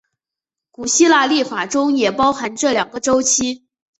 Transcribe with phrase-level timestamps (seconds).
[0.71, 3.67] 古希腊历法中也包含这两个周期。